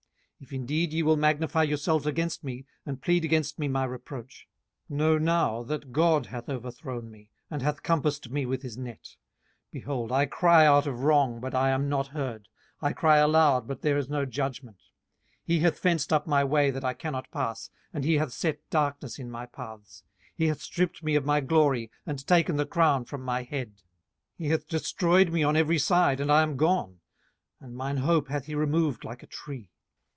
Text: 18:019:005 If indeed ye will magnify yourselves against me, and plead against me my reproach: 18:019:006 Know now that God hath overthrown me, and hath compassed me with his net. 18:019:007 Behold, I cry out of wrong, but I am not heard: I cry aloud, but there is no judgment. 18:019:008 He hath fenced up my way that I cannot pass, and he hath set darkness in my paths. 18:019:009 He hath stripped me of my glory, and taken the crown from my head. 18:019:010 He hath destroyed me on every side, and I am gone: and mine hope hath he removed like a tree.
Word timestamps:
18:019:005 0.41 0.47
If 0.47 0.53
indeed 0.55 0.93
ye 0.93 1.03
will 1.03 1.17
magnify 1.17 1.61
yourselves 1.61 2.07
against 2.07 2.43
me, 2.43 2.65
and 2.83 2.99
plead 2.99 3.23
against 3.23 3.59
me 3.59 3.67
my 3.67 3.83
reproach: 3.83 4.47
18:019:006 4.89 4.97
Know 4.97 5.17
now 5.19 5.61
that 5.61 5.91
God 5.91 6.25
hath 6.25 6.49
overthrown 6.49 7.11
me, 7.11 7.29
and 7.51 7.61
hath 7.61 7.83
compassed 7.83 8.31
me 8.31 8.47
with 8.47 8.63
his 8.63 8.75
net. 8.75 9.01
18:019:007 9.71 9.71
Behold, 9.71 10.11
I 10.11 10.25
cry 10.25 10.65
out 10.65 10.87
of 10.87 11.03
wrong, 11.03 11.39
but 11.41 11.53
I 11.53 11.69
am 11.69 11.87
not 11.87 12.07
heard: 12.07 12.47
I 12.81 12.91
cry 12.91 13.17
aloud, 13.17 13.67
but 13.67 13.83
there 13.83 13.99
is 13.99 14.09
no 14.09 14.25
judgment. 14.25 14.77
18:019:008 14.77 14.83
He 15.43 15.59
hath 15.59 15.77
fenced 15.77 16.11
up 16.11 16.25
my 16.25 16.43
way 16.43 16.71
that 16.71 16.83
I 16.83 16.95
cannot 16.95 17.29
pass, 17.29 17.69
and 17.93 18.03
he 18.03 18.15
hath 18.15 18.33
set 18.33 18.67
darkness 18.71 19.19
in 19.19 19.29
my 19.29 19.45
paths. 19.45 20.01
18:019:009 20.17 20.25
He 20.37 20.47
hath 20.47 20.61
stripped 20.61 21.03
me 21.03 21.13
of 21.13 21.23
my 21.23 21.41
glory, 21.41 21.91
and 22.07 22.25
taken 22.25 22.55
the 22.55 22.65
crown 22.65 23.05
from 23.05 23.21
my 23.21 23.43
head. 23.43 23.73
18:019:010 23.73 23.81
He 24.39 24.47
hath 24.47 24.67
destroyed 24.67 25.31
me 25.31 25.43
on 25.43 25.55
every 25.55 25.77
side, 25.77 26.19
and 26.19 26.31
I 26.31 26.41
am 26.41 26.57
gone: 26.57 26.99
and 27.59 27.75
mine 27.75 27.97
hope 27.97 28.29
hath 28.29 28.47
he 28.47 28.55
removed 28.55 29.03
like 29.05 29.21
a 29.21 29.27
tree. 29.27 29.69